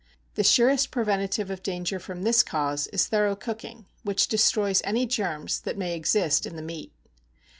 [0.33, 5.59] The surest preventive of danger from this cause is thorough cooking, which destroys any germs
[5.59, 6.91] that may exist in the meat.